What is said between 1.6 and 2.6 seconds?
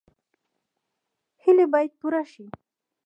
باید پوره شي